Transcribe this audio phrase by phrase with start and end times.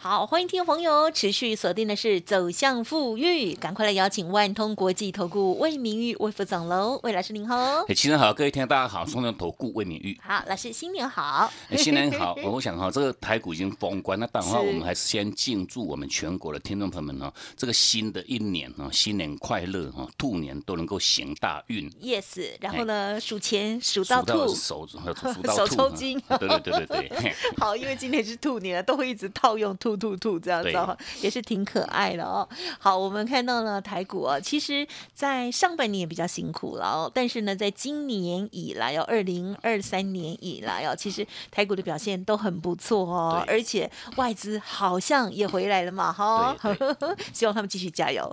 [0.00, 7.56] 好，欢迎听众朋友持续锁定的是走向富裕，赶快来邀请万通国际投顾魏明玉魏副总喽，魏老师您好。
[7.88, 10.16] 哎，新年好，各位听众大家好，双人投顾魏明玉。
[10.22, 11.52] 好，老师新年好。
[11.76, 21.90] 新年好，我想哈，这个台股已经封关，那当然话， 我们还是先敬祝我们全国的听众朋友们哈，这个新的一年哈，新年快乐哈，兔年都能够行大运。
[22.00, 26.22] Yes，然后呢，数钱数到兔，手数到 手抽筋。
[26.38, 27.34] 对对对对对。
[27.58, 29.87] 好，因为今年是兔年了，都会一直套用兔。
[29.96, 32.46] 兔兔兔这样子哈，也是挺可爱的哦。
[32.78, 46.54] 好，我们看到了台股哦，其实在上半年也比较辛苦了哦，但是呢，在今年以来哦，二零二三年以来哦，其实台股的表现都很不错哦，而且外资好像也回来了嘛哈，
[47.32, 48.28] 希望他们继续加油。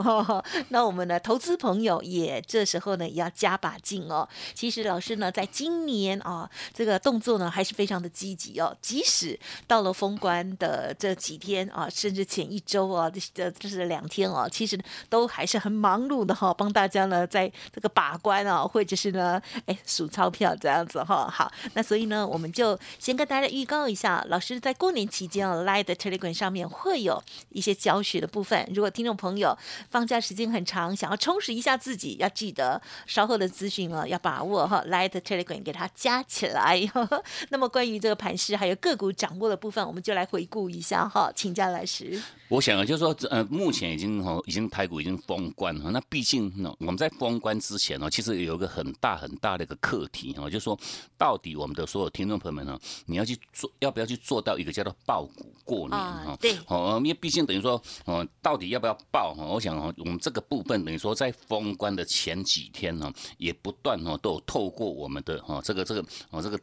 [0.69, 4.27] 那我们的投资朋友也这时候呢也要加把劲哦。
[4.53, 11.44] 其实老师呢，在今年啊，这个动作呢还是非常的积极哦，即使到了封关的这几天。
[11.45, 14.79] 天啊，甚至前一周啊，这这是两天哦，其实
[15.09, 21.29] 都还是很忙碌的哈，帮大家呢在这个把关啊，或者是呢，哎数钞票这样子哈。
[21.29, 28.67] 好，那所以呢，我们就先跟大家预告一下，老师在过年期间啊，Live Telegram 上面会有一些教学的部分。
[28.73, 29.55] 如果听众朋友
[29.91, 36.81] 放假时间很长，想要充实一下自己，要记得稍后的资讯啊，要把握哈，Live Telegram 给它加起来。
[37.49, 41.31] 那么关于这个盘势还有个股掌握的部分，我们就来回顾一下哈。
[41.36, 45.91] 请假来时，我想啊，就是说，呃，目前已经哦，已经台股已经封关了。
[45.91, 50.80] 那毕竟呢，我们在封关之前呢，其实有一个很大很大的一个课题哈，就是说，
[51.17, 56.38] 到底我们的所有听众朋友们呢，你要去做，要不要去做到一个叫做爆股过年哈？
[56.40, 59.44] 对，哦，因为毕竟等于说，哦，到底要不要爆哈？
[59.45, 66.57] 我想哦，我们这个部分等于说，在封关的前几天呢，也不断哦，都有透过我们的哈，这个这个哦，这个。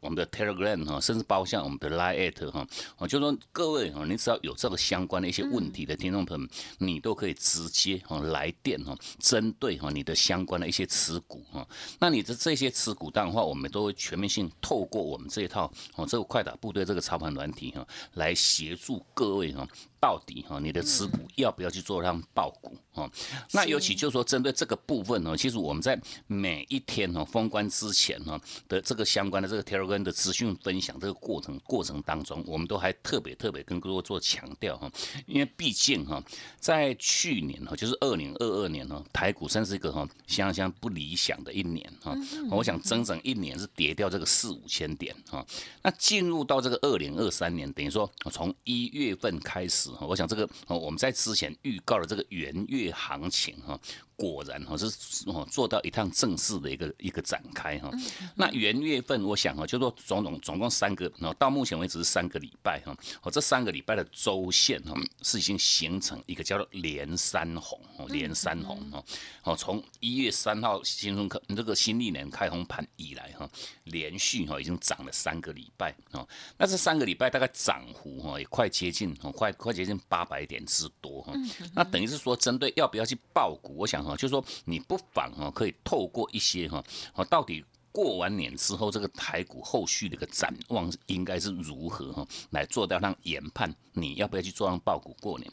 [0.00, 2.66] 我们的 Telegram 哈，甚至包括像我们的 Line 哈，
[2.98, 6.48] 哦，就说各位哈，你只要有这个相关的一些问题的听众朋友，
[6.78, 11.66] 你都可以直接哈来电哈，针对哈你的相关的一些持股哈，
[11.98, 19.66] 那你的这些持股的话，我们都会全面性透过我们这一套哦，这个快打部队这个操盘软体哈，来协助各位哈。
[20.00, 23.10] 到底哈，你的持股要不要去做让爆股哈？
[23.50, 34.90] 那尤其就是说，针对这个部分呢，其实我们在每一天哦封关之前哈的这个相关的这个 Telegram 的资讯分享这个过程过程当中，我们都还特别特别跟各位做强调哈，
[35.26, 36.22] 因为毕竟哈，
[36.58, 42.14] 在去年哈，就是二零二二年哈，台股算是一个哈相当不理想的一年哈。
[42.50, 45.46] 我想整整一年是跌掉这个四五千点哈。
[45.82, 50.06] 那进入到这个二零二三年，等于说从一月份开始哈。
[50.06, 53.78] 我想这个，我们在之前预告的这个元月行情哈。
[54.18, 54.86] 果然哈是
[55.26, 57.88] 哦做到一趟正式的一个一个展开哈，
[58.34, 62.92] 那元月份我想哈就说总总总共三个，然后到目前为止是三个礼拜哈，
[63.22, 64.92] 哦这三个礼拜的周线哈
[65.22, 69.04] 是已经形成一个叫做连三红哦连三红哦
[69.44, 73.48] 哦从一月三号新春开这个新历年开红盘以来哈，
[73.84, 81.32] 连续哈已经涨了三个礼拜哦，那这三个礼拜大概涨幅哈也快接近哦快快接近八百点之多哈，
[81.72, 84.07] 那等于是说针对要不要去爆股，我想。
[84.08, 86.82] 啊，就是说你不妨啊，可以透过一些哈，
[87.14, 95.50] 啊，到底过完年之后这个台股后续的一个展望应该是如何哈，来做到让研判你要不要去做上爆股过年？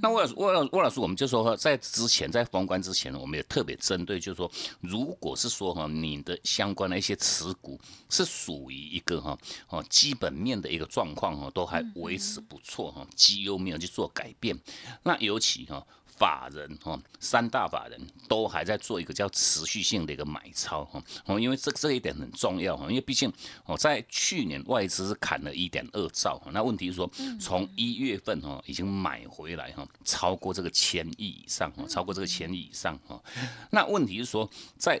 [0.00, 4.48] 那魏老魏老魏老师，我们就说在之前在封关之前呢，我们也特别针对，就是说
[4.80, 9.36] 如果是说哈，你的相关的一些持股是属于一个哈
[9.68, 14.56] 哦基本面的一个状况哈，都还维持不错哈，绩优没有去做改变，
[15.02, 15.84] 那尤其哈。
[16.18, 23.32] 法人哈，三大法人都还在做一个叫持续性的一个买超哈，哦，因为这这一点很重要哈，因为毕竟
[23.64, 27.10] 哦，在去年外资是砍了一点二兆，那问题是说
[27.40, 33.22] 从一月份哈已经买回来哈，超过这个千亿以上哈，超过这个千亿以上哈，
[33.70, 35.00] 那问题是说在。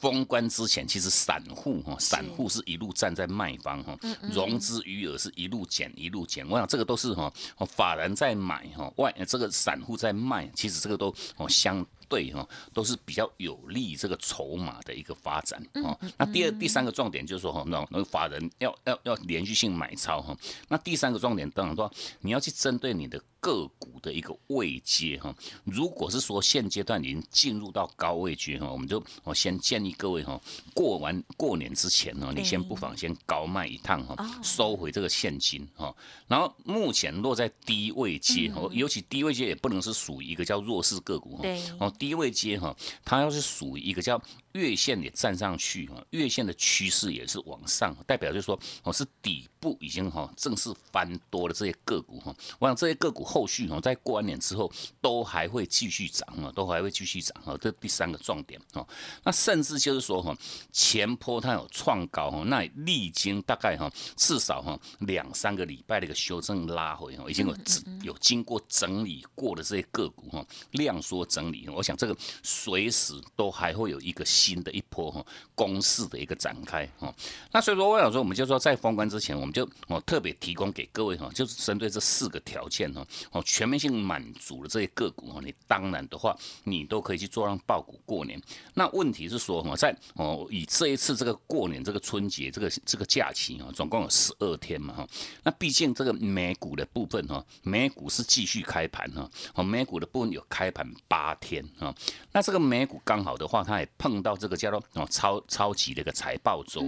[0.00, 3.98] 封关之前，其实散户哈，散户是一路站在卖方哈，
[4.32, 6.48] 融资余额是一路减一路减。
[6.48, 7.32] 我想这个都是哈，
[7.66, 11.84] 法人在买哈，外这个散户在卖，其实这个都哦相。
[12.12, 15.98] 对哈，都是比较有利这个筹码的一个发展哦。
[16.18, 20.36] 那第二、第三个重点就是说哈，那那个法人要要要连续性买超哈。
[20.68, 23.18] 那第三个重点当然说，你要去针对你的。
[23.42, 30.40] 个股的一个位阶哈，如果是说现阶段已经进入到高位阶哈，我们就我先建议各位哈，
[30.72, 35.92] 过完过年之前呢，你先不妨先高卖一趟哈，收回这个现金哈。
[36.28, 41.42] 然后目前落在低位阶哈，尤其低位阶也不能是属于一个叫弱势个股哈，
[41.80, 44.20] 哦低位接哈，它要是属于一个叫
[44.52, 53.22] 月线也站上去哈，月线的趋势也是往上，代表就是说哦是底部已经哈正式翻多了这些个股哈，我想这些个股。
[53.32, 54.70] 后续哦，在过完年之后
[55.00, 58.86] 都还会继续涨啊，都还会继续涨啊，这第三个重点哦。
[59.22, 60.36] 那甚至就是说哈，
[60.70, 67.56] 前坡它有创高哈，那历经大概哈至少哈两三个礼拜的一个修正拉回哈，已经有
[68.02, 75.24] 有经过整理过的这些个股哈，量缩整理，我想这个随时都还会有一个新的一波哈
[75.54, 77.14] 攻势的一个展开哈。
[77.52, 83.06] 那所以说我想说，我们就说在封关之前，我们就我特别提供给各位哈，就是针对这四个条件哈。
[83.30, 88.40] 哦，全面性满足了这些个股哦，你当然的话，你都可以去做让爆股过年。
[88.74, 95.06] 那问题是说哈，在哦以这一次这个过年这个春节这个这个假期啊，总共有十二天嘛哈。
[95.44, 99.30] 那毕竟这个美股的部分哈，美股是继续开盘哈。
[99.54, 101.94] 哦，美股的部分有开盘八天啊。
[102.32, 106.84] 那这个美股刚好的话，它也碰到这个叫做哦超超级的一个财报周。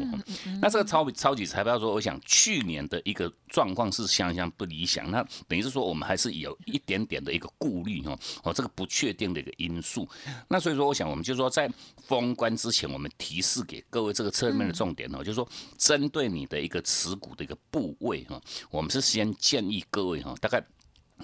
[0.60, 5.10] 那这个超超级财报周，我想去年的一个状况是相当不理想。
[5.10, 6.34] 那等于是说我们还是。
[6.34, 10.06] 有一点点的一个顾虑哈，哦，这个不确定的一个因素。
[10.48, 11.70] 那所以说，我想我们就说在
[12.08, 15.48] 封关之前，我们提示给各位这个侧面的重点哦，就是说
[15.78, 20.60] 针对你的一个持股的一个部位哈，我们是先建议各位哈，大概。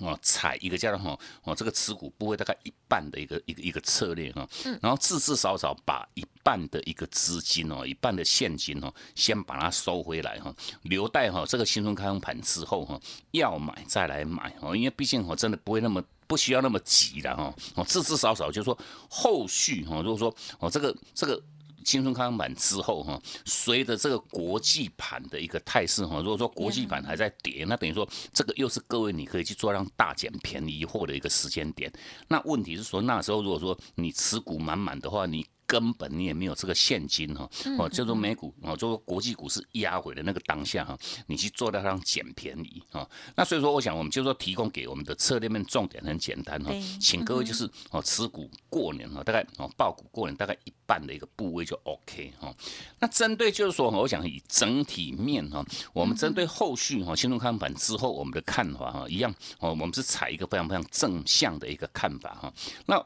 [0.00, 4.48] 哦，踩一个叫做哈，哦，这个持股部位大概一半的一个一个一个策略哈，
[4.82, 13.00] 然后至至少少把一半的一个资金哦，一半的现金哦，先把它收回来哈，留待哈这个新春开盘之后哈，
[13.30, 21.40] 要买再来买哦，因为毕竟我真的不会那么不需要那么急的哈，哦，至至少少就是说后续哈，如果说哦这个这个。
[21.84, 31.92] 青春康满之后哈，随着这个国际盘的一个态势哈，如果说国际盘还在跌，那等于说这个又是各位你可以去做让大减便宜货的一个时间点。
[32.28, 35.46] 那问题是说那时候如果说你持股满满的话，你。
[35.70, 43.08] 根本你也没有这个现金哈，哦，叫做美股哦，就说国际股市压回的那个当下哈，你去做到上捡便宜啊。
[43.36, 52.52] 那所以说，我想我们就说提供给我们的策略面重点很简单哈，请各位就是哦持股过年哈，大概哦爆股过年大概一半的一个部位就 OK 哈。
[52.98, 62.52] 那针对就是说，我想以整体面哈，我们针对后续哈新中看板之后我们的看法哈一样哦，我们是采一个非常非常正向的一个看法哈。
[62.86, 63.00] 那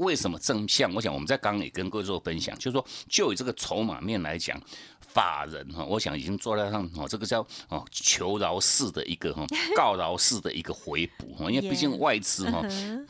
[0.00, 0.92] 为什么正向？
[0.94, 4.60] 我想我们在刚刚也跟各位做分享，就是说，就以这个筹码面来讲。
[5.12, 9.44] 法人哈，我想已经做到上哦，这个叫哦求饶式的一个哈
[9.74, 12.62] 告饶式的一个回补哈，因为毕竟外资哈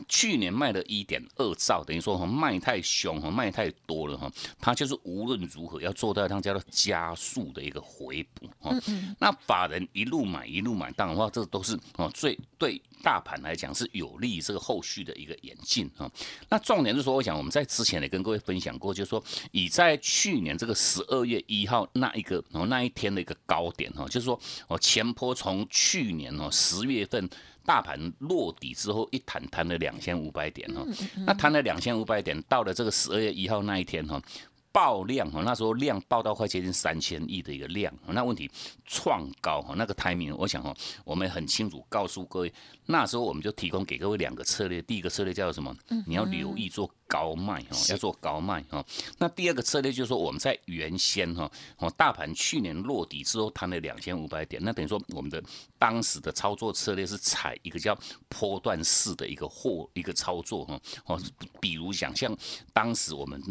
[0.07, 8.75] 去年卖了一点二兆，等于说哈卖太凶哈卖太多了哈，它就是无论如何要做到让叫做加速的一个回补哈。
[9.19, 16.09] 那法人一路买一路买，当然话这都是哦最对大盘来讲是有利这个后续的一个演进啊。
[16.49, 21.87] 那重点是说，我想我们在之前也跟各位分享过，就是说以在去年这个十二月一号。
[21.93, 27.29] 那一个哦，那一天的一个高点哈，就是说哦，前坡从去年哦十月份
[27.65, 30.85] 大盘落底之后，一弹弹了两千五百点哈，
[31.25, 34.21] 那弹了两千五百点，到了这个十二月一号那一天哈。
[34.71, 38.49] 爆量哈，那时候量爆到快接近三千亿的一个量，那问题
[38.85, 40.73] 创高哈，那个 timing 我想哈，
[41.03, 42.53] 我们很清楚告诉各位，
[42.85, 45.75] 那时候我们就提供给各位两个策略，第一个策略叫做什么？
[46.07, 48.85] 你要留意做高卖哈，要做高卖哈。
[49.17, 55.43] 那第二个策略就是说，我们在原先哈，哦大盘去年落底之后弹了两千五百点，那等于说我们的
[55.77, 57.93] 当时的操作策略是采一个叫
[58.29, 61.21] 波段式的一个货一个操作哈，哦，
[61.59, 62.33] 比如想像
[62.71, 63.41] 当时我们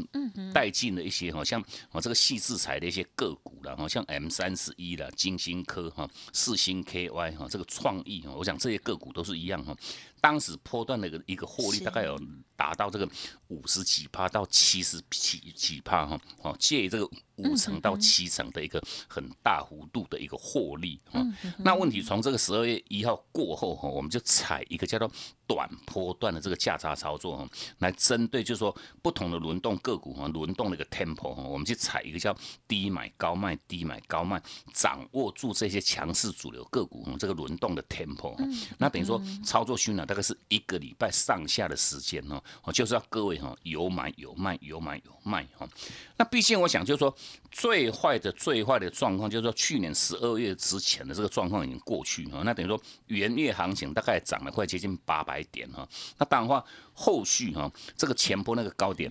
[0.55, 1.11] 带进的。
[1.11, 9.77] 一些好像哦这个细制裁的一些个股了，哈，像 M 三十一了、金星科哈、四星 KY 哈，这个创意哈，我想这些个股都是一样哈。
[10.21, 12.21] 当时波段的一个一个获利大概有
[12.57, 13.09] 达到这个
[13.49, 17.11] 五十几帕到七十几几帕哈，哦，借这个
[17.43, 21.21] 五成到七成的一个很大幅度的一个获利哈。
[21.59, 25.11] 那问题从这个十二月一号过后哈，我们就采一个叫做。
[25.51, 32.33] 短波段的这个价差操作哈，来针对就是说不同的轮动个股哈，轮动的一个 tempo 哈，我们去踩一个叫
[32.69, 34.41] 低买高卖，低买高卖，
[34.73, 38.45] 掌握住这些强势主流个股，这个轮动的 tempo 哈，
[38.79, 45.69] 那等于说操作训练大概是一个礼拜上下的时间哦，就是要各位哈有买有卖，有买有卖哈。
[46.17, 47.13] 那毕竟我想就是说
[47.51, 55.41] 最坏的最坏的状况就是说去年十二月之前的这个状况已经过去哈，那等于说元月行情大概涨了快接近八百。
[55.51, 59.11] 点哈，那当然话，后续哈，这个前波那个高点。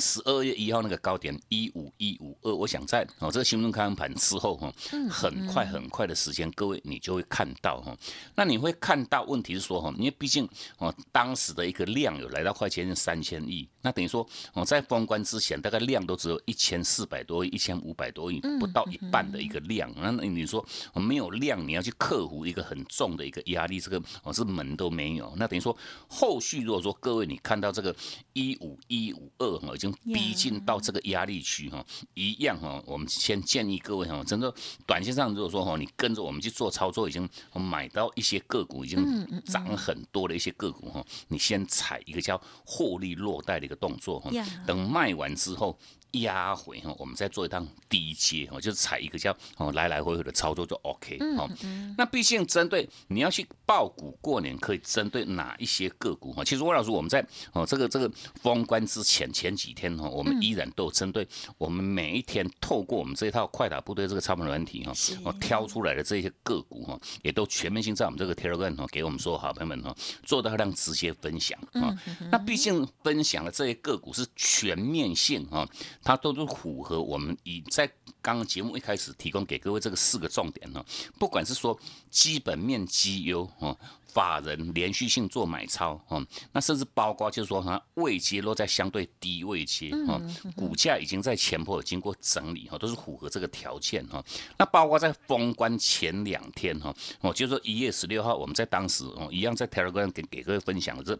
[0.00, 4.72] 十二月一号那个高点一五一五二，我想在哦这个新闻开盘之后哈，
[5.08, 7.96] 很快很快的时间，各位你就会看到哈。
[8.34, 10.48] 那你会看到，问题是说哈，因为毕竟
[10.78, 19.88] 哦当时的一个量有来到快接近三千亿，那等于说哦在封关之前，大概量都只有一千四百多亿、一千五百多亿，不到一半的一个量。
[19.96, 25.32] 那你说没有量，你要去克服一个很重的一个压力，这个哦是门都没有。
[25.36, 25.76] 那等于说
[26.08, 27.94] 后续如果说各位你看到这个
[28.32, 29.72] 一五一五二哈。
[29.92, 34.52] 逼近到这个压力区哈，一样哈，我们先建议各位哈，真的
[34.86, 44.30] 短线上如果说哈，你跟着我们去做操作，已经买到一些个股，已经涨很多的一些个股哈，你先踩一个叫获利落袋的一个动作哈，
[44.66, 45.78] 等卖完之后。
[46.22, 51.48] 压回哈，我们再做一趟低阶哈，就是踩一个叫哦来来回回的操作就 OK 哈。
[51.96, 56.44] 那毕竟针对你要去爆股过年，可以针对哪一些个股哈？
[56.44, 58.10] 其实魏老师我们在哦这个这个
[58.42, 61.26] 封关之前前几天哈，我们依然都有针对
[61.58, 64.92] 我们每一天透过我们这一套快打部队这个操盘软体哈，
[65.24, 69.94] 哦挑出来的这些个股哈，也都全面性在我们这个 Telegram 哈给我们所有好朋友们哈
[70.24, 71.94] 做到量直接分享啊。
[72.30, 75.66] 那毕竟分享的这些个股是全面性哈。
[76.04, 77.86] 它都是符合我们以在
[78.20, 80.84] 刚刚节目一开始提供给各位这个四个重点呢，
[81.18, 81.78] 不管是说
[82.10, 90.20] 基本面绩优哦，法人连续性做买超哦，那甚至包括就是说哈位阶落在相对低位阶哦，
[90.54, 94.22] 股价已经在前坡经过整理哈，都是符合这个条件哈。
[94.58, 101.18] 那包括在封关前两天哈，哦，就是说一月十六号，我们在当时哦一样在 Telegram 给给各位分享的这。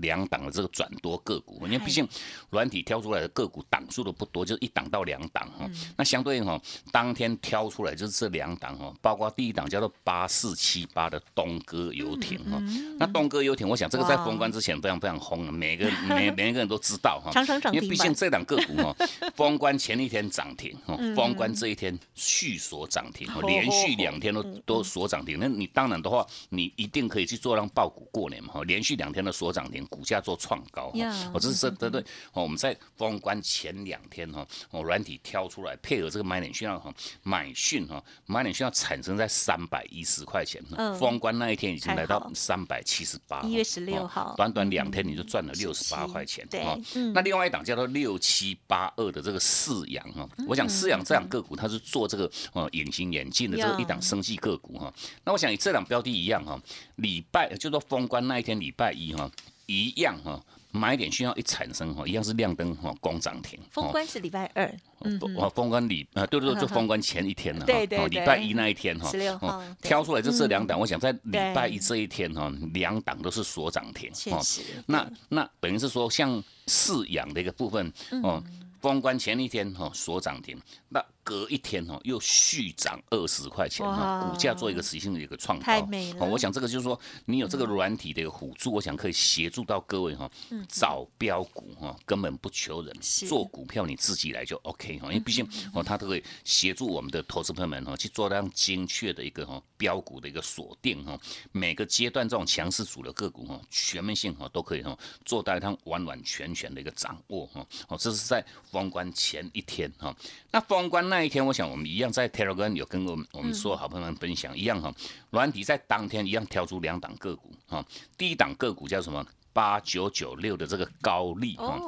[0.00, 2.06] 两档的这个转多个股，因为毕竟
[2.50, 5.68] 软体挑出来的个股档数都不多，就是一档到两档哈。
[5.96, 12.60] 那相对应哈，当天挑出来就是这两档哈，包括第一档叫做八四七八的东哥游艇哈。
[12.98, 17.30] 那东哥游艇，我想这个在封关之前非常非常红，每个每每一个人都知道哈。
[17.72, 18.96] 因为毕竟这档个股哈，
[19.36, 20.76] 封关前一天涨停，
[21.14, 25.38] 封关这一天续锁涨停，连续两天都都锁涨停。
[25.38, 29.75] 那你当然的话，你一定可以去做让爆股过年嘛哈，连续两天的锁涨停。
[29.86, 30.92] 股价做创高，
[31.34, 32.00] 我，这是这对对
[32.32, 32.42] 哦。
[32.42, 40.62] 我们在封关前两天哈，哦，软体挑出来配合这个买点讯号哈，买讯哈，买点讯号产生在三百一十块钱，
[40.98, 46.64] 封关那一天已经来到三百七十八，一月十六号，短短两天你就赚了六十八块钱，对，
[47.12, 54.92] 那另外一档叫做六七八二的这个四阳哈，我想四阳这两个股它是做这个呃隐形眼镜的这个一档生技个股哈，
[55.24, 56.60] 那我想以这两标的一样哈，
[56.96, 59.30] 礼拜就说封关那一天礼拜一哈。
[59.66, 63.58] 一样哈，买点讯号一产生哈，一样是亮灯哈，攻涨停。
[63.70, 65.20] 封关是礼拜二，嗯，
[65.54, 74.62] 封关礼啊，对对对，就封关前一天了，对对礼拜一那一天哈，十六号挑出来就这两档，我想在礼拜一这一天哈，两档都是锁涨停，确实。
[74.86, 77.92] 那那等于是说，像饲养的一个部分
[78.22, 78.42] 哦，
[78.80, 81.04] 封关前一天哈锁涨停，那。
[81.26, 86.24] 隔一天哦，又续涨二十块钱哈，股价做一个持续性的一个创高，太美了。
[86.24, 90.30] 我想这个就是说，你有这个软体的一个辅助，我想可以协助到各位哈，
[90.68, 92.96] 找标股哈，根本不求人，
[93.28, 101.18] 做股票你自己来就 OK 哈，因为毕竟哦，它都会协助我们的投资朋友们哈，去做这样精确的一个哈标股的一个锁定哈，
[101.50, 110.16] 每个阶段这种强势组的个股哈，全面性哈都可以哈做到一趟完完全全的一个掌握哈，哦，这是在封关前一天哈，
[110.52, 111.15] 那封关那。
[111.16, 114.94] 那一天，我想我们一样在 Telegram 有跟我们我们所有好朋友们分享一样哈，
[115.30, 117.82] 软体在当天一样挑出两档个股哈，
[118.18, 119.26] 第一档个股叫什么？
[119.54, 121.80] 八九九六的这个高利哈，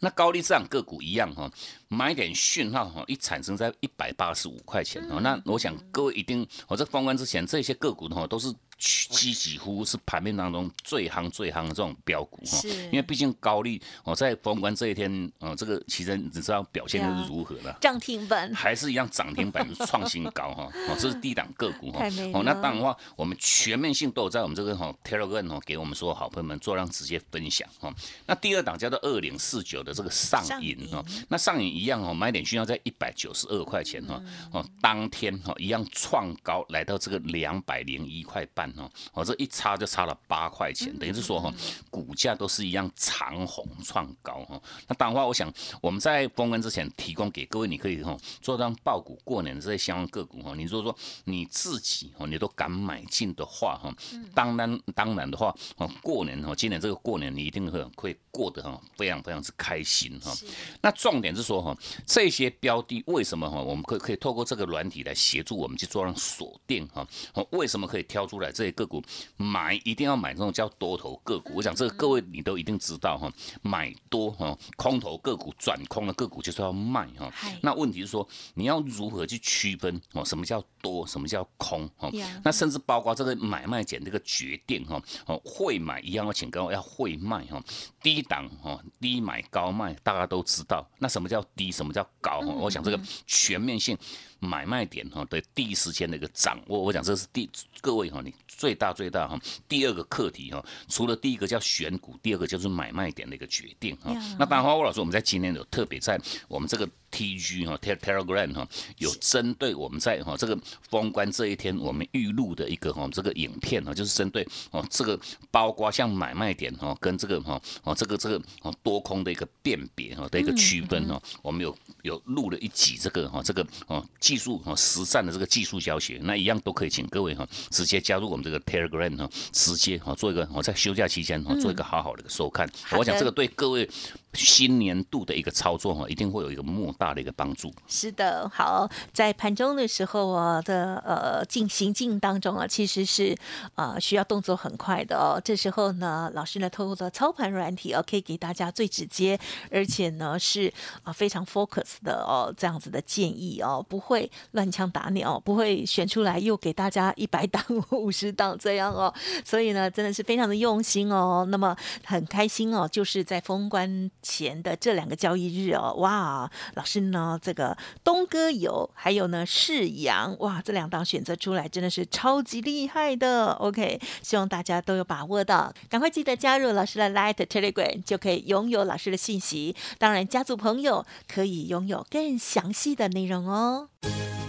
[0.00, 1.48] 那高利这档个股一样哈，
[1.86, 8.52] 买点讯号哈，一产生在一百八十五块钱哈，那我想各位一定我在封关之前，这些个股的话都是。
[8.80, 12.58] 几几乎是盘面当中最夯最夯的这种标股哈，
[12.90, 18.52] 因为毕竟高利哦，在封关这一天，呃，这个其实你知道表现是如何的，涨停板。
[18.54, 27.92] 还是一样涨停板创新高哈，哦，这是低档个股哈哦，那了当然的话，我们全面性都有在我们这个哈 Telegram 哦，给我们所有好朋友们做让直接分享哈。
[28.26, 34.22] 那第二档叫做二零四九的这个上上影哦，那上影一样哦，买点需要在一百九十二块钱哈，
[34.52, 41.52] 哦，当天哈一样创高来到这个两百零一块半哦，哦，这一差就差了八块钱，等于是说哈，
[41.90, 44.60] 股价都是一样长红创高哈。
[44.88, 53.94] 那当然话，我想我们在封关之前提供给各位，你可以哈做张爆股过年这些相关个股哈，你如果说你自己哦你都敢买进的话哈，
[54.34, 60.32] 当然当然的话哦过年哦今年这个过年你一定会会过得哈非常非常之开心哈。
[60.80, 67.06] 那重点是说哈这些标的为什么哈我们可以可以透过这个软体来协助我们去做上锁定哈？
[67.34, 69.02] 哦为什么可以挑出来这些个股
[69.38, 71.54] 买一定要买这种叫多头个股？
[71.54, 77.32] 我想这个各位你都一定知道哈，买多哈空头个股转空的个股就是要卖哈。
[77.62, 82.12] 那问题是说你要如何去区分哦什么叫多，什么叫空哦？
[82.44, 87.58] 那甚至包括这个买卖点这个决定哈哦会买一样要请各位要会卖哈，
[88.02, 90.86] 低档哈低买高卖大家都知道。
[90.98, 92.42] 那什么叫低，什么叫高？
[92.42, 93.96] 哈，我想这个全面性。
[94.42, 97.46] 买卖点哈的第一时间的一个掌握，我讲这是第
[97.82, 99.38] 各位哈你最大最大哈
[99.68, 104.36] 第二个课题哈，除了第一个叫选股，第二个就是买卖点的一个决定哈呀。
[104.38, 115.18] 那当然，花花老师我们在今天有特别在我们这个 TG 哈 Telegram 哈有针对我们在哈这个封关这一天我们预录的一个哈这个影片哈，就是针对哦这个
[115.50, 133.88] 包括像买卖点哈跟这个哈哦这个这个哦多空的一个辨别哈的一个区分哈，我们有有录了一集这个哈这个哦技术哦实战的这个技术教学，那一样都可以请各位哈直接加入我们这个 Telegram 哈，直接哈做一个我在休假期间哈做一个好好的一个收看，我想这个对各位
[134.34, 137.72] 新年度的一个操作哈，一定会有一个莫大的一个帮助。
[137.88, 143.36] 是的，好，在盘中的时候啊的呃进行进当中啊，其实是
[143.74, 145.40] 呃需要动作很快的哦。
[145.44, 149.38] 这时候呢，老师呢透过的操盘软体哦，可以给大家最直接，
[149.70, 150.72] 而且呢是
[151.02, 159.12] 啊非常 focus 的哦这样子的建议哦，不会乱枪打鸟，不会选出来又给大家一百档、五十档这样哦。
[159.44, 161.46] 所以呢，真的是非常的用心哦。
[161.50, 173.52] 那么很开心哦，就是在封关前的这两个交易日哦，哇，老师呢这个东哥有，还有呢世阳，哇，这两档选择出来真的是超级厉害的。
[173.52, 179.74] OK，希望大家都有把握到，赶快记得加入老师的 Light Telegram，就可以拥有老师的信息。
[179.98, 183.88] 当然，家族朋友可以拥有更详细的内容哦。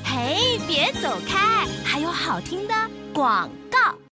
[0.04, 2.74] 嘿，别走开，还有好听的
[3.14, 4.11] 广告。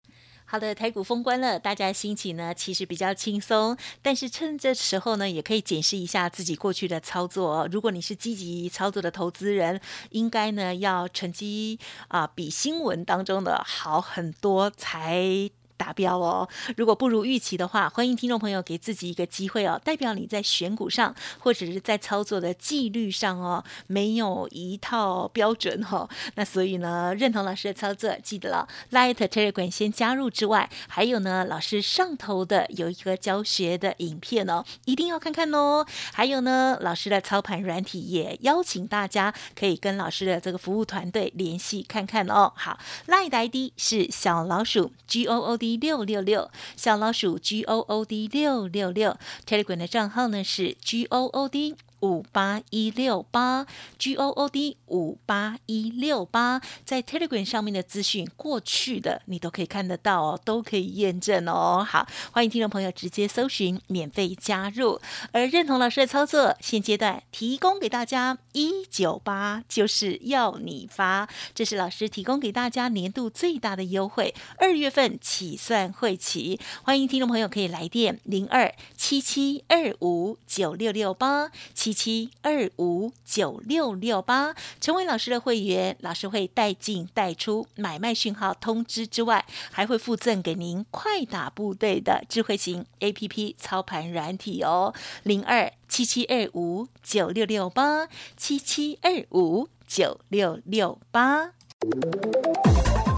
[0.50, 7.68] 好的，台股封关了，大家心情呢其实比较轻松，但是趁这时候呢，也可以检视一下自己过去的操作。
[7.70, 9.82] 如果你是积极操作的投资人，
[10.12, 15.50] 应该呢要成绩啊、比新闻当中的好很多才。
[15.78, 16.50] 达标哦！
[16.76, 26.10] 如果不如预期的话，欢迎听众朋友给自己一个机会哦，代表你在选股上或者是在操作的纪律上哦，没有一套标准哦。
[26.36, 35.86] 那所以呢，认同老师的操作，记得了，Light Telegram 先加入之外，还有呢，老师上头的有一个教学的影片哦，一定要看看哦。
[36.12, 42.52] 还有呢，老师的操盘软体也邀请大家可以跟老师的这个服务团队联系看看哦。
[42.56, 51.26] 好，Light ID 是小老鼠 G O O D 六六六，小老鼠 G O O D 六六六，Telegram 的账号呢是 G O
[51.26, 51.76] O D。
[52.02, 53.66] 五八一六八
[53.98, 61.86] G O O D 五八一六八，在 Telegram 上面的资讯，过去的你都可以看得到哦，都可以验证哦。
[61.88, 65.00] 好，欢迎听众朋友直接搜寻，免费加入。
[65.32, 81.52] 而认同老师的操作，现阶段提供给大家一九八，就是要你发，这是老师提供给大家年度最大的优惠，二月份起算会期，欢迎听众朋友可以来电零二七七二五九六六八。
[81.88, 101.54] 七七二五九六六八，成为老师的会员，老师会带进带出买卖讯号通知之外，还会附赠给您快打部队的智慧型 A P P 操盘软体哦，零二七七二五九六六八七七二五九六六八。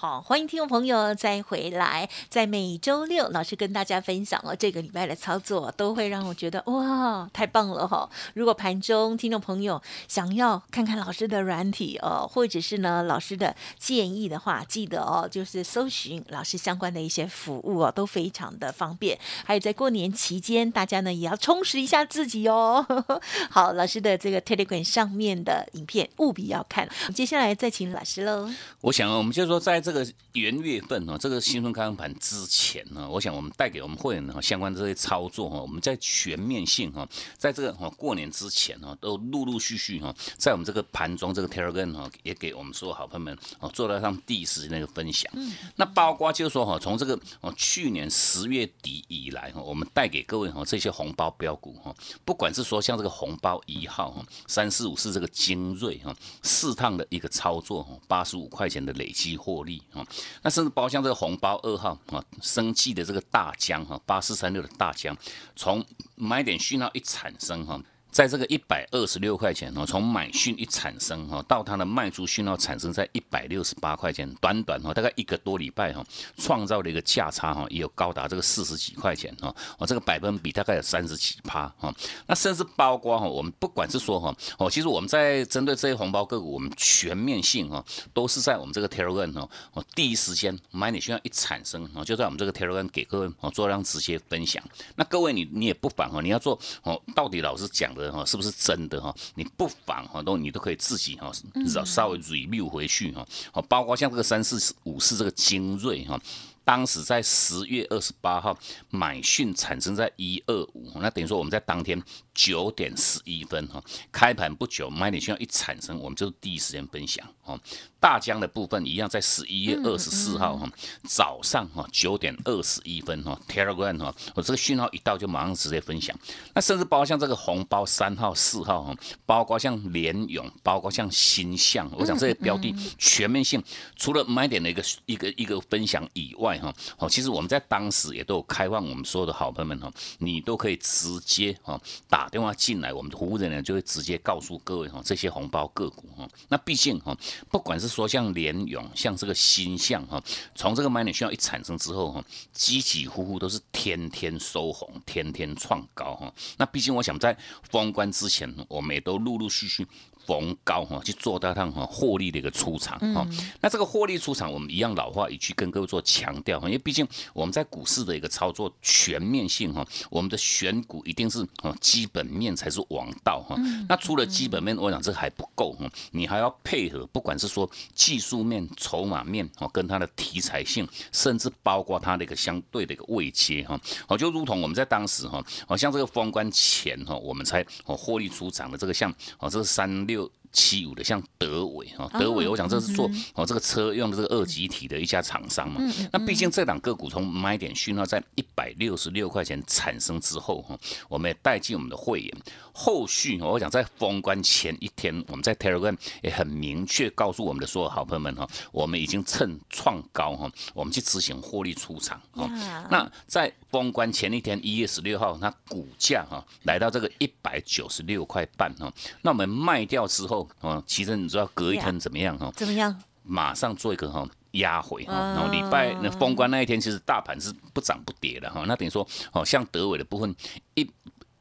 [0.00, 2.08] 好，欢迎听众朋友再回来。
[2.30, 8.08] 在每周六，老师跟大家分享了这个礼拜的操作，都会让我觉得哇，太棒了哈！
[8.32, 19.18] 如果盘中听众朋友想要看看老师的软体哦，或者是呢老师的建议的话，记得哦，就是搜寻老师相关的一些服务哦，都非常的方便。
[19.44, 22.86] 还有在过年期间，大家呢也要充实一下自己哦。
[23.50, 26.88] 好，老师的这个 Telegram 上面的影片务必要看。
[27.14, 28.50] 接下来再请老师喽。
[28.80, 29.89] 我想，我们就说在这。
[29.90, 37.04] 这个元月份哦，这个新春开盘盘之前呢，我想我们带给我们会员哈相关这些操作哈，我们在全面性哈，
[37.36, 45.28] 在这个哈过年之前哈，都陆陆续续哈，在我们这个盘中这个 Telegram 哈，也给我们所有好朋友们哦做到上第一时间那个分享。
[45.34, 45.52] 嗯。
[45.74, 51.92] 那包括就是说哈，从这个哦去年十月底以来哈，我们带给各位哈这些红包标股哈，
[52.24, 59.79] 不管是说像这个红包一号哈，三四五四这个精锐哈，四趟的一个操作哈，八十五块钱的累积获利。
[59.92, 60.06] 啊，
[60.42, 65.16] 那甚至包括像这个红包二号啊，生气的这个大江哈，八四三六的大江，
[65.56, 67.80] 从买点讯号一产生哈。
[68.10, 76.04] 在这个一百二十六块钱哦，从买讯一产生哈，到它的卖出讯号产生在一百六十八块钱，短短哈大概一个多礼拜哈，
[76.36, 81.94] 创造了一个价差哈，也有高达这个四十几块钱哈，哦这个百分比大概有三十几趴哈，
[82.26, 94.60] 那甚至包括哈，我们不管是说哈，哦其实我们在针对这些红包个股，我们全面性哈，都是在我们这个 Telegram 哦，哦第一时间买你讯号一产生哦，就在我们这个 Telegram 给各位哦做这样直接分享，
[94.96, 97.99] 那各位你你也不妨哈，你要做哦，到底老师讲的。
[98.08, 99.12] 哈，是不是真的哈？
[99.34, 101.32] 你不妨哈，都你都可以自己哈，
[101.66, 103.26] 稍稍微 review 回去哈。
[103.52, 106.20] 哦，包括像这个三四五四这个精锐哈。
[106.64, 108.56] 当时在十月二十八号
[108.90, 112.00] 买讯产生在一二五，那等于说我们在当天
[112.32, 117.58] 九点十一分哈开盘不久买点讯号一产生，我们就第一时间分享哦。
[117.98, 120.70] 大疆的部分一样在十一月二十四号哈
[121.04, 126.16] 早上哈九点二十一分哈 Telegram 哈我这个讯号一到就马上直接分享。
[126.54, 128.94] 那甚至包括像这个红包三号四号哈，
[129.26, 133.62] 包括像联勇，包括像新象，我想这些标的全面性，
[133.96, 136.49] 除了买点的一个一个一个分享以外。
[136.58, 146.28] 哈，好，其实我们在当时也都有开放，我们所有的好朋友们哈，你都可以直接哈打电话进来，我们的服务人员就会直接告诉各位哈这些红包个股哈。
[146.48, 147.16] 那毕竟哈，
[147.50, 150.22] 不管是说像联勇，像这个新象哈，
[150.54, 156.32] 从这个买点需要一产生之后哈，起起伏伏都是天天收红，天天创高哈。
[156.56, 157.36] 那毕竟我想在
[157.70, 159.86] 封关之前，我们也都陆陆续续。
[160.26, 163.26] 逢高哈去做到趟哈获利的一个出场哈，
[163.60, 173.56] 那这个获利出场，我们一样老话一句跟各位做强调哈，因为毕竟我们在股市的一个操作全面性哈，我们的选股一定是啊基本面才是王道哈。
[173.88, 190.19] 那除了基本面，我想这还不够哈，你还要配合，不管是说技术面、筹码面哦，跟它的题材性，甚至包括它的一个相对的一个位阶哈，哦就如同我们在当时哈，哦像这个封关前哈，我们才哦获利出场的这个像哦这个三六。
[190.52, 195.80] 七五的像德伟哈，德伟我想这是做哦这个车用的这个二级体的一家厂商嘛。
[196.12, 202.36] 那毕竟这档个股从买点讯号在一百六十六块钱产生之后哈，我们也带进我们的会员。
[202.72, 212.48] 后续我想在封关前一天，我们在 Telegram 也很明确告诉我们的所有好朋友们哈，我们已经趁创高哈，我们去执行获利出场哈。
[212.90, 220.48] 那在封关前一天一月十六号，它股价哈来到这个一百九十六块半哈，那我们卖掉之后。
[220.60, 222.52] 啊，其实你知道隔一天怎么样哈？
[222.56, 222.96] 怎么样？
[223.22, 228.64] 马上做一个哈压回哈，然后礼拜那封关那一天，其实大盘是不涨不跌的哈。
[228.66, 230.34] 那等于说，哦，像德伟的部分
[230.74, 230.88] 一。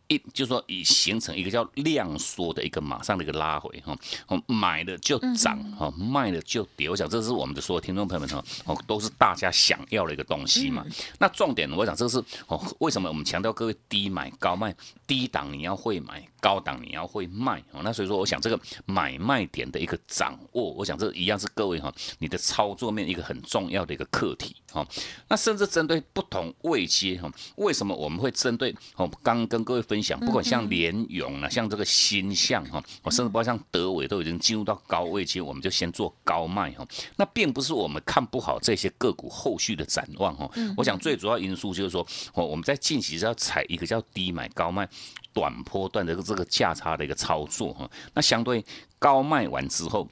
[0.10, 3.96] 一就是说，已形成一个叫量缩的一个马上的一个拉回哈，
[4.28, 6.90] 哦买的就涨哈，卖的就跌。
[6.90, 10.84] 我想这是我们的所有听众朋友们哈，哦都是大家想要的一个东西嘛。
[11.20, 12.18] 那重点我想这是
[12.48, 17.82] 哦，为什么我们强调各位低买高卖，低档你要会买，高档你要会卖哦。
[17.84, 24.84] 那所以说，我想这个买卖点的一个掌握，我想这一样是各位哈，你的操作面一个很重要的一个课题哈。
[25.28, 29.99] 那甚至针对不同位阶哈，为什么我们会针对哦，刚跟各位分。
[30.02, 36.88] 想不管像联勇啊，像这个新象哈，我甚至包括像德伟都已经进入到高位其实，我们就先做高卖哈。
[37.16, 40.50] 那并不是我们看不好这些个股后续的展望哈。
[40.78, 44.88] 我想最主要因素就是说，哦，我们在近期是要踩一个叫低买高卖、
[45.34, 47.90] 短波段的这个价差的一个操作哈。
[48.14, 48.64] 那相对
[48.98, 50.08] 高卖完之后。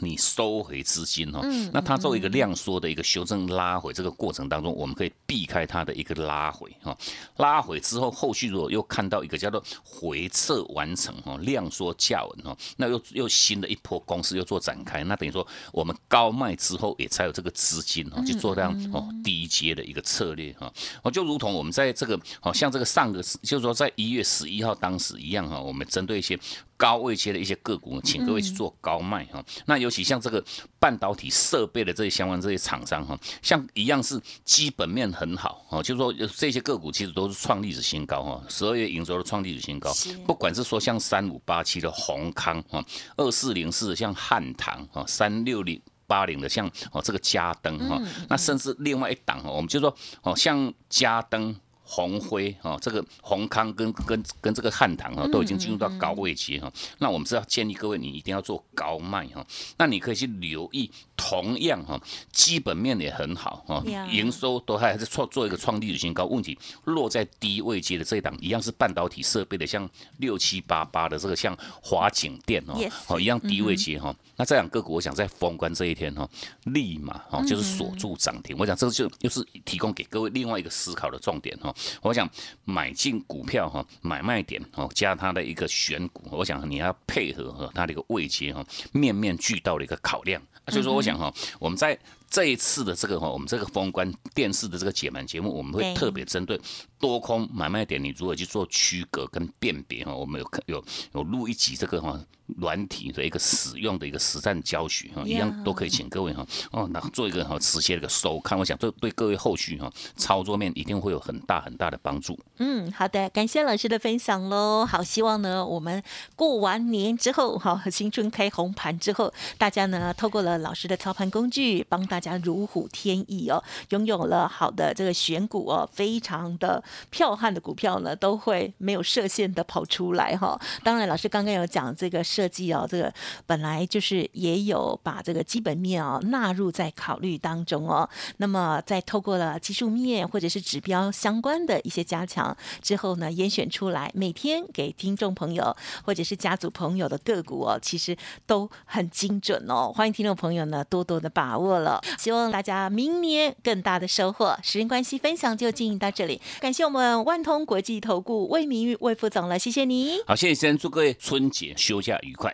[0.00, 6.96] 你收回资金哦，嗯那它作为一个量缩的一个修正拉回这个过程当中，我们可以避开它的一个拉回哈，
[7.36, 20.70] 拉回之后，后续如果又看到一个叫做回撤完成哦，量缩价稳哦，那又又新的一波公司又做展开，那等于说我们高卖之后也才有这个资金哦去做这样哦低阶的一个策略哈，
[21.02, 26.38] 哦就如同我们在这个哦像这个上个就是说在一月十一号当时一样哈，我们针对一些。
[26.76, 29.44] 高位切的一些个股，请各位去做高卖哈。
[29.64, 30.44] 那尤其像这个
[30.78, 39.92] 半导体设备的这些相关这些厂商哈，像一样是基本面很好哦，就是说这些个股其实都是创历史新高哈，十二月营收都创历史新高。
[40.26, 42.84] 不管是说像三五八七的宏康哈，
[43.16, 51.54] 二四零四像汉唐哈，三六零八零的像哦这个嘉登哈，那甚至另外一档哦，我们就说哦像嘉登。
[51.88, 56.70] 红辉哈，这个宏康跟跟跟这个汉唐哈，都已经进入到高位阶哈。
[56.98, 59.46] 那我们是要建议各位，你一定要做高卖哈。
[59.78, 61.98] 那你可以去留意，同样哈，
[62.32, 66.24] 基本面也很好哈，营收都还还是创做一个创历史新高。
[66.26, 72.74] 问题落在低位阶的这一档，一样是半导体设备的，像六七八八的这个像华景电哦，
[73.06, 74.14] 哦一样低位阶哈。
[74.36, 76.28] 那这两个股，我想在封关这一天哈，
[76.64, 78.56] 立马哈就是锁住涨停。
[78.58, 81.74] 我想这就又是提供给各位另外一个思考的重点哈。
[82.02, 82.28] 我想
[82.64, 90.40] 买进股票哈，买卖点哦，加它的一个选股，我想你要配合哈它的一个位阶哈，面面俱到的一个考量。
[90.68, 91.96] 所以说，我想哈，我们在
[92.28, 96.60] 这一次的这个哈，我们这个封关电视的这个解盘节目，我们会特别针对
[96.98, 100.12] 多空买卖点，你如何去做区隔跟辨别哈。
[100.12, 102.20] 我们有有有录一集这个哈。
[102.58, 112.38] 软体的一个使用的一个实战教学哈，一样都可以请各位哈哦，那做一个哈直接的一个收看，我想这对各位后续哈操作面一定会有很大很大的帮助。
[112.58, 114.86] 嗯，好的，感谢老师的分享喽。
[114.86, 116.00] 好，希望呢我们
[116.36, 130.56] 过完年之后哈，新春开红盘之后，大家呢透过了老师的操盘工具，帮大家如虎添翼哦，拥有了好的这个选股哦，非常的彪悍的股票呢，都会没有设限的跑出来哈。
[130.84, 132.22] 当然，老师刚刚有讲这个。
[132.36, 133.10] 设计哦，这个
[133.46, 138.06] 本来就是也有把这个基本面哦纳入在考虑当中哦。
[138.36, 148.14] 那么在透过了技术面或者是指标相关的一些加强之后呢，严选出来每天给听众朋友或者是家族朋友的个股哦，其实
[148.46, 149.90] 都很精准哦。
[149.94, 154.54] 欢迎听众朋友呢多多的把握了，希望大家明年更大的收获。
[154.62, 160.18] 时间关系，分享就进行到这里，感谢我们万通国际投顾魏明玉魏副总了，谢谢你。
[160.26, 162.16] 好，谢谢先祝各位春节休假。
[162.26, 162.52] 愉快！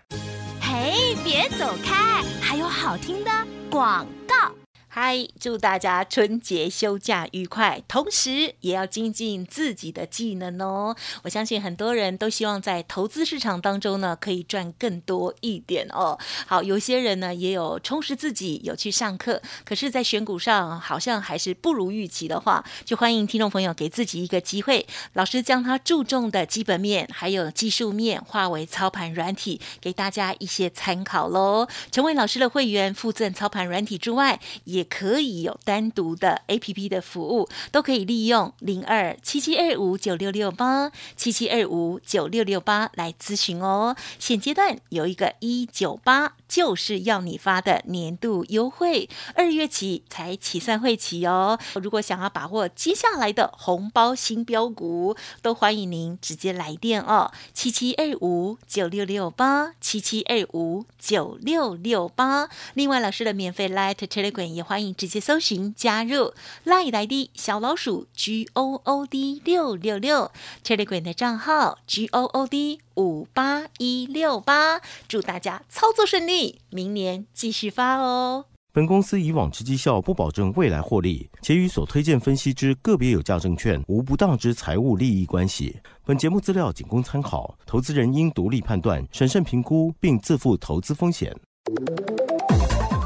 [0.61, 3.31] 嘿，别走开，还有好听的
[3.71, 4.62] 广告。
[4.95, 10.95] 嗨，祝大家春节休假愉快，同时也要精进自己的技能哦。
[11.23, 16.19] 我相信很多人都希望在投资市场当中呢，可以赚更多一点哦。
[16.47, 31.67] 好，有些人呢也有充实自己，有去上课，可是，在选股上好像还是不如预期的话，就欢迎听众朋友给自己一个机会，老师将他注重的基本面还有技术面化为操盘软体，给大家一些参考喽。
[31.91, 43.95] 成为老师的会员，附赠操盘软体之外，也也可以有单独的 A P P 的服务，都可以利用零二七七二五九六六八七七二五九六六八来咨询哦。
[44.18, 51.59] 现阶段有一个一九八，就是要你发的年度优惠，二月起才起算会起哦。
[51.77, 62.49] 如果想要把握接下来的红包新标股，都欢迎您直接来电哦，七七二五九六六八七七二五九六六八。
[62.75, 64.62] 另外，老师的免费 Light Telegram 也。
[64.73, 66.33] 欢迎直接搜寻加入
[66.65, 70.31] Light 来的小老鼠 G O O D 六六六
[70.65, 78.47] Telegram 的账号 G O O D 五八一六八，祝大家操作顺利，明年继续发哦。
[78.75, 85.77] 本公司以往之绩效不保证未来获利，且与所推荐分析之个别有价证券无不当之财务利益关系。
[86.07, 91.37] 本节目资料仅供参考，投资人应独立判断、审慎评估，并自负投资风险。